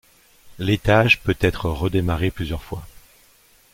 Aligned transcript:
L'étage 0.57 1.21
peut 1.21 1.37
être 1.41 1.69
redémarré 1.69 2.31
plusieurs 2.31 2.63
fois. 2.63 2.81